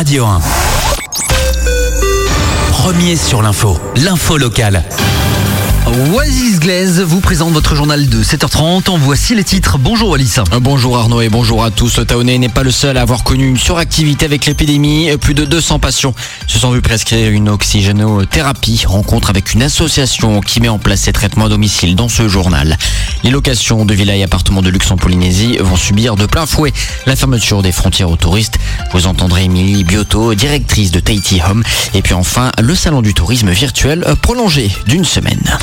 [0.00, 0.40] Radio 1.
[2.72, 4.82] Premier sur l'info, l'info locale.
[6.14, 8.88] Oasis Glaze vous présente votre journal de 7h30.
[8.90, 9.76] En voici les titres.
[9.76, 10.38] Bonjour Alice.
[10.38, 12.00] Euh, Bonjour Arnaud et bonjour à tous.
[12.06, 15.10] Taonais n'est pas le seul à avoir connu une suractivité avec l'épidémie.
[15.20, 16.14] Plus de 200 patients
[16.46, 18.84] se sont vus prescrire une oxygénothérapie.
[18.86, 22.78] Rencontre avec une association qui met en place ces traitements à domicile dans ce journal.
[23.24, 26.72] Les locations de villas et appartements de luxe en Polynésie vont subir de plein fouet
[27.06, 28.58] la fermeture des frontières aux touristes.
[28.92, 31.62] Vous entendrez Émilie Biotto, directrice de Tahiti Home.
[31.94, 35.58] Et puis enfin, le salon du tourisme virtuel prolongé d'une semaine.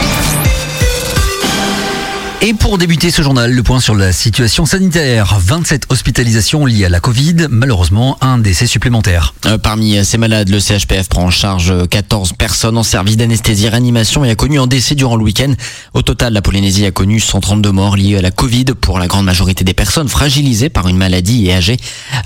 [2.44, 5.40] Et pour débuter ce journal, le point sur la situation sanitaire.
[5.40, 9.34] 27 hospitalisations liées à la Covid, malheureusement un décès supplémentaire.
[9.48, 14.24] Euh, Parmi ces malades, le CHPF prend en charge 14 personnes en service d'anesthésie réanimation
[14.24, 15.52] et a connu un décès durant le week-end.
[15.96, 19.26] Au total, la Polynésie a connu 132 morts liées à la Covid pour la grande
[19.26, 21.78] majorité des personnes fragilisées par une maladie et âgées.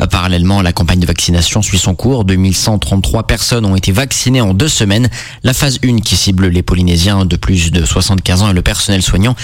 [0.02, 2.26] Euh, Parallèlement, la campagne de vaccination suit son cours.
[2.26, 5.08] 2133 personnes ont été vaccinées en deux semaines.
[5.44, 9.02] La phase 1 qui cible les Polynésiens de plus de 75 ans et le personnel
[9.02, 9.36] soignant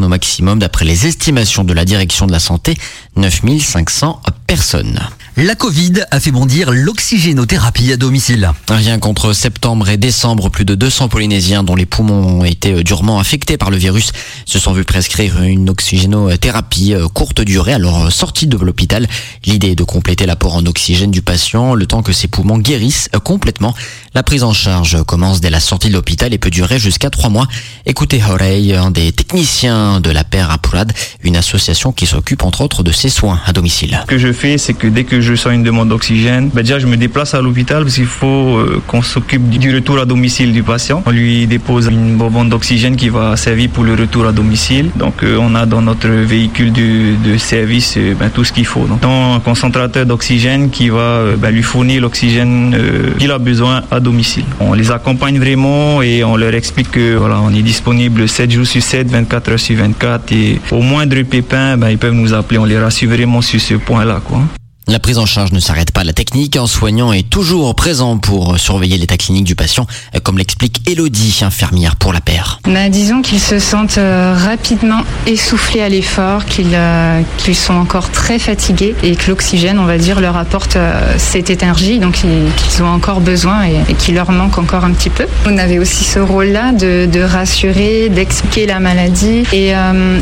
[0.00, 2.78] au maximum, d'après les estimations de la direction de la santé,
[3.16, 4.20] 9500
[4.52, 5.00] personnes.
[5.38, 8.50] La Covid a fait bondir l'oxygénothérapie à domicile.
[8.68, 13.18] Rien qu'entre septembre et décembre, plus de 200 Polynésiens dont les poumons ont été durement
[13.18, 14.12] affectés par le virus
[14.44, 19.08] se sont vus prescrire une oxygénothérapie euh, courte durée à leur sortie de l'hôpital.
[19.46, 23.08] L'idée est de compléter l'apport en oxygène du patient le temps que ses poumons guérissent
[23.16, 23.74] euh, complètement.
[24.14, 27.30] La prise en charge commence dès la sortie de l'hôpital et peut durer jusqu'à trois
[27.30, 27.48] mois.
[27.86, 30.92] Écoutez Horey, un des techniciens de la Paire Apurad,
[31.22, 33.98] une association qui s'occupe entre autres de ses soins à domicile.
[34.02, 36.78] Ce que je fais, c'est que dès que je sens une demande d'oxygène, ben déjà
[36.78, 38.26] je me déplace à l'hôpital parce qu'il faut
[38.58, 41.02] euh, qu'on s'occupe du retour à domicile du patient.
[41.06, 44.90] On lui dépose une bonbonne d'oxygène qui va servir pour le retour à domicile.
[44.96, 48.66] Donc euh, on a dans notre véhicule de, de service euh, ben, tout ce qu'il
[48.66, 48.86] faut.
[48.86, 54.00] Donc un concentrateur d'oxygène qui va ben, lui fournir l'oxygène euh, qu'il a besoin à
[54.00, 54.44] domicile.
[54.60, 58.66] On les accompagne vraiment et on leur explique que voilà, on est disponible 7 jours
[58.66, 62.58] sur 7, 24 heures sur 24 et au moindre pépin, ils peuvent nous appeler.
[62.58, 64.20] On les rassure vraiment sur ce point-là.
[64.32, 64.61] Quoi.
[64.88, 66.56] La prise en charge ne s'arrête pas à la technique.
[66.56, 69.86] Un soignant est toujours présent pour surveiller l'état clinique du patient,
[70.24, 72.58] comme l'explique Elodie, infirmière pour la paire.
[72.64, 78.10] Bah, disons qu'ils se sentent euh, rapidement essoufflés à l'effort, qu'ils euh, qu'ils sont encore
[78.10, 82.50] très fatigués et que l'oxygène, on va dire, leur apporte euh, cette énergie donc ils-
[82.56, 85.26] qu'ils ont encore besoin et, et qui leur manque encore un petit peu.
[85.46, 89.72] On avait aussi ce rôle-là de, rassurer, d'expliquer la maladie et,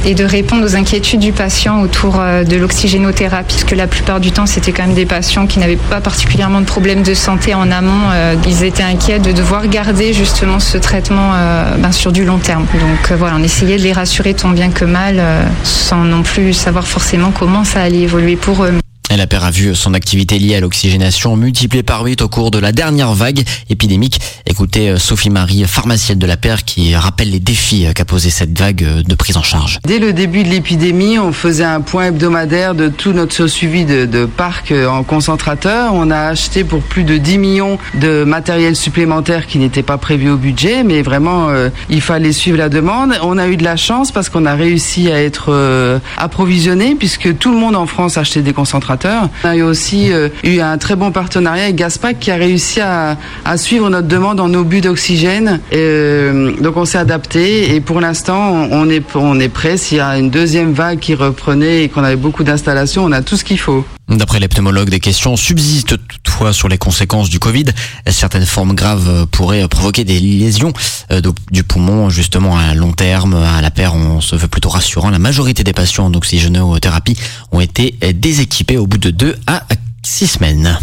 [0.04, 4.32] et de répondre aux inquiétudes du patient autour de l'oxygénothérapie, parce que la plupart du
[4.32, 7.71] temps, c'était quand même des patients qui n'avaient pas particulièrement de problèmes de santé en
[7.71, 8.11] amont.
[8.11, 12.38] Euh, ils étaient inquiets de devoir garder justement ce traitement euh, ben, sur du long
[12.38, 12.66] terme.
[12.75, 15.22] Donc euh, voilà, on essayait de les rassurer tant bien que mal,
[15.62, 18.72] sans non plus savoir forcément comment ça allait évoluer pour eux.
[19.16, 22.59] La paire a vu son activité liée à l'oxygénation multipliée par 8 au cours de
[22.59, 24.21] la dernière vague épidémique.
[24.47, 28.31] Écoutez euh, Sophie Marie, pharmacienne de la paire, qui rappelle les défis euh, qu'a posé
[28.31, 29.78] cette vague euh, de prise en charge.
[29.84, 34.06] Dès le début de l'épidémie, on faisait un point hebdomadaire de tout notre suivi de,
[34.06, 35.93] de parcs en concentrateur.
[35.93, 40.31] On a acheté pour plus de 10 millions de matériel supplémentaire qui n'était pas prévu
[40.31, 41.49] au budget, mais vraiment,
[41.88, 43.15] il fallait suivre la demande.
[43.22, 47.37] On a eu de la chance parce qu'on a réussi à être euh, approvisionné puisque
[47.38, 49.00] tout le monde en France achetait des concentrateurs.
[49.44, 53.16] On a aussi euh, eu un très bon partenariat avec Gaspac qui a réussi à,
[53.44, 55.61] à suivre notre demande en obus d'oxygène.
[55.72, 59.77] Euh, donc on s'est adapté et pour l'instant on est, on est prêt.
[59.77, 63.22] S'il y a une deuxième vague qui reprenait et qu'on avait beaucoup d'installations, on a
[63.22, 63.84] tout ce qu'il faut.
[64.10, 67.66] D'après les pneumologues, des questions subsistent toutefois sur les conséquences du Covid.
[68.09, 70.72] Certaines formes graves euh, pourraient provoquer des lésions
[71.12, 71.21] euh,
[71.53, 73.34] du poumon, justement à long terme.
[73.34, 75.10] À la paire, on se veut plutôt rassurant.
[75.10, 77.16] La majorité des patients en oxygénothérapie
[77.53, 79.62] ont été euh, déséquipés au bout de 2 à
[80.03, 80.78] 6 semaines.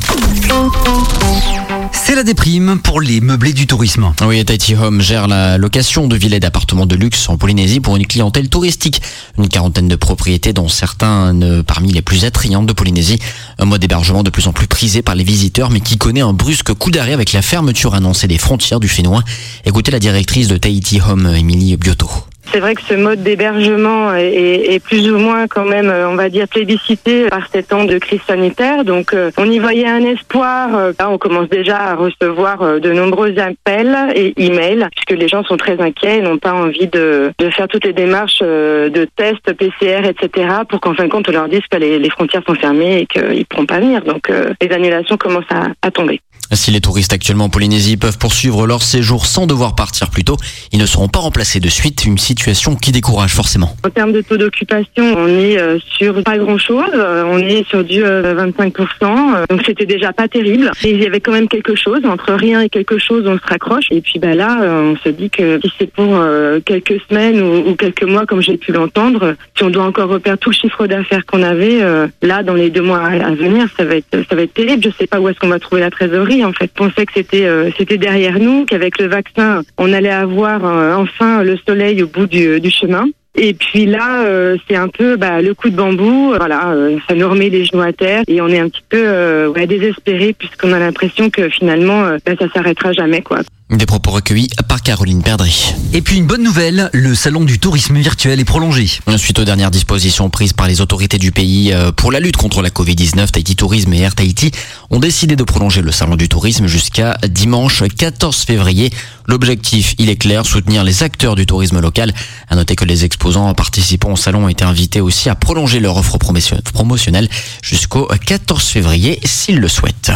[1.92, 4.14] C'est la déprime pour les meublés du tourisme.
[4.26, 8.06] Oui, Tahiti Home gère la location de villas d'appartements de luxe en Polynésie pour une
[8.06, 9.02] clientèle touristique.
[9.38, 13.20] Une quarantaine de propriétés dont certaines parmi les plus attrayantes de Polynésie.
[13.58, 16.34] Un mode d'hébergement de plus en plus prisé par les visiteurs mais qui connaît un
[16.34, 19.24] brusque coup d'arrêt avec la fermeture annoncée des frontières du Fénois.
[19.66, 22.27] Écoutez la directrice de Tahiti Home, Émilie Biotto.
[22.52, 26.30] C'est vrai que ce mode d'hébergement est, plus ou moins quand même, euh, on va
[26.30, 28.86] dire, plébiscité par ces temps de crise sanitaire.
[28.86, 30.76] Donc euh, on y voyait un espoir.
[30.76, 35.44] Euh, Là, on commence déjà à recevoir de nombreux appels et emails, puisque les gens
[35.44, 40.08] sont très inquiets et n'ont pas envie de, faire toutes les démarches de tests, PCR,
[40.08, 43.06] etc., pour qu'en fin de compte, on leur dise que les, frontières sont fermées et
[43.06, 44.02] qu'ils ne pourront pas venir.
[44.02, 45.46] Donc les annulations commencent
[45.82, 46.20] à tomber.
[46.54, 50.38] Si les touristes actuellement en Polynésie peuvent poursuivre leur séjour sans devoir partir plus tôt,
[50.72, 52.06] ils ne seront pas remplacés de suite.
[52.06, 53.76] Une situation qui décourage forcément.
[53.86, 56.86] En termes de taux d'occupation, on est euh, sur pas grand-chose.
[56.94, 58.82] Euh, On est sur du euh, 25%.
[59.04, 60.72] euh, Donc c'était déjà pas terrible.
[60.84, 62.00] Et il y avait quand même quelque chose.
[62.06, 63.86] Entre rien et quelque chose, on se raccroche.
[63.92, 66.18] Et puis bah là, on se dit que si c'est pour
[66.66, 70.50] quelques semaines ou, quelques mois, comme j'ai pu l'entendre, si on doit encore reperdre tout
[70.52, 71.80] le chiffre d'affaires qu'on avait,
[72.22, 74.84] là, dans les deux mois à, à venir, ça va être ça va être terrible.
[74.84, 76.37] Je sais pas où est-ce qu'on va trouver la trésorerie.
[76.46, 80.66] En fait, pensait que c'était euh, c'était derrière nous, qu'avec le vaccin, on allait avoir
[80.66, 83.06] euh, enfin le soleil au bout du, du chemin.
[83.40, 86.34] Et puis là, euh, c'est un peu bah, le coup de bambou.
[86.36, 88.98] Voilà, euh, ça nous remet les genoux à terre et on est un petit peu
[88.98, 93.40] euh, ouais, désespéré puisqu'on a l'impression que finalement, euh, bah, ça s'arrêtera jamais, quoi.
[93.70, 95.76] Des propos recueillis par Caroline Perdry.
[95.92, 98.90] Et puis une bonne nouvelle, le salon du tourisme virtuel est prolongé.
[99.18, 102.62] Suite aux dernières dispositions prises par les autorités du pays euh, pour la lutte contre
[102.62, 104.52] la Covid-19, Tahiti Tourisme et Air Tahiti
[104.90, 108.90] ont décidé de prolonger le salon du tourisme jusqu'à dimanche 14 février.
[109.28, 112.14] L'objectif, il est clair, soutenir les acteurs du tourisme local.
[112.50, 115.98] À noter que les exposants participants au salon ont été invités aussi à prolonger leur
[115.98, 117.28] offre promotion- promotionnelle
[117.62, 120.14] jusqu'au 14 février s'ils le souhaitent.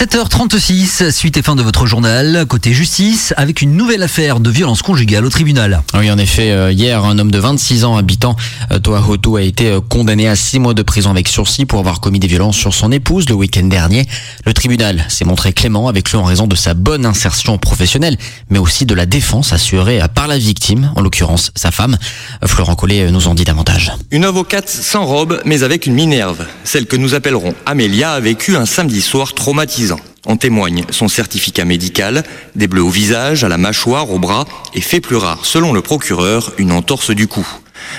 [0.00, 2.46] 7h36, suite et fin de votre journal.
[2.48, 5.82] Côté justice, avec une nouvelle affaire de violence conjugale au tribunal.
[5.92, 8.34] Oui, en effet, euh, hier, un homme de 26 ans habitant
[8.72, 12.00] euh, Toahoto a été euh, condamné à 6 mois de prison avec sursis pour avoir
[12.00, 14.06] commis des violences sur son épouse le week-end dernier.
[14.46, 18.16] Le tribunal s'est montré clément avec lui en raison de sa bonne insertion professionnelle,
[18.48, 21.98] mais aussi de la défense assurée par la victime, en l'occurrence sa femme.
[22.46, 23.92] Florent Collet nous en dit davantage.
[24.10, 26.46] Une avocate sans robe, mais avec une minerve.
[26.64, 29.89] Celle que nous appellerons Amélia a vécu un samedi soir traumatisant.
[30.26, 34.80] En témoigne son certificat médical, des bleus au visage, à la mâchoire, au bras, et
[34.80, 37.46] fait plus rare, selon le procureur, une entorse du cou.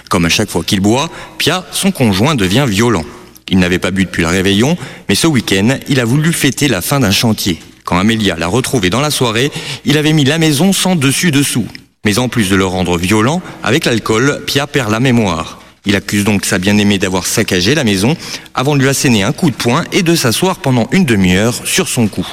[0.09, 3.05] Comme à chaque fois qu'il boit, Pia, son conjoint, devient violent.
[3.49, 4.77] Il n'avait pas bu depuis le réveillon,
[5.09, 7.59] mais ce week-end, il a voulu fêter la fin d'un chantier.
[7.83, 9.51] Quand Amélia l'a retrouvé dans la soirée,
[9.83, 11.67] il avait mis la maison sans dessus-dessous.
[12.05, 15.60] Mais en plus de le rendre violent, avec l'alcool, Pia perd la mémoire.
[15.85, 18.15] Il accuse donc sa bien-aimée d'avoir saccagé la maison
[18.53, 21.87] avant de lui asséner un coup de poing et de s'asseoir pendant une demi-heure sur
[21.87, 22.27] son cou.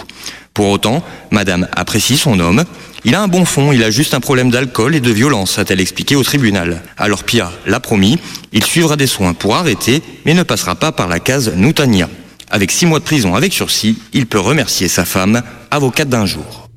[0.52, 2.64] Pour autant, Madame apprécie son homme.
[3.04, 5.80] Il a un bon fond, il a juste un problème d'alcool et de violence, a-t-elle
[5.80, 6.82] expliqué au tribunal.
[6.96, 8.18] Alors Pia l'a promis,
[8.52, 12.08] il suivra des soins pour arrêter, mais ne passera pas par la case Noutania.
[12.50, 16.67] Avec six mois de prison avec sursis, il peut remercier sa femme, avocate d'un jour.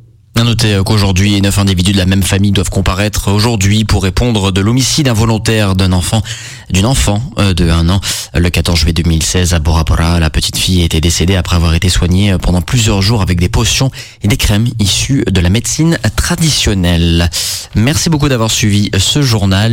[0.41, 4.59] À noter qu'aujourd'hui, neuf individus de la même famille doivent comparaître aujourd'hui pour répondre de
[4.59, 6.23] l'homicide involontaire d'un enfant,
[6.71, 8.01] d'une enfant euh, de un an.
[8.33, 11.89] Le 14 juillet 2016 à Bora Bora, la petite fille était décédée après avoir été
[11.89, 13.91] soignée pendant plusieurs jours avec des potions
[14.23, 17.29] et des crèmes issues de la médecine traditionnelle.
[17.75, 19.69] Merci beaucoup d'avoir suivi ce journal.